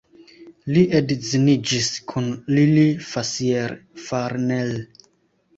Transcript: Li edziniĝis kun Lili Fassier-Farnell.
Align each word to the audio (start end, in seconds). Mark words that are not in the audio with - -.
Li 0.75 0.81
edziniĝis 0.99 1.89
kun 2.13 2.31
Lili 2.55 2.87
Fassier-Farnell. 3.11 4.77